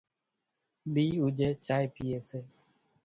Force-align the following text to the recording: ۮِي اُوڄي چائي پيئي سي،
ۮِي 0.93 1.05
اُوڄي 1.21 1.49
چائي 1.65 1.85
پيئي 1.95 2.19
سي، 2.29 2.39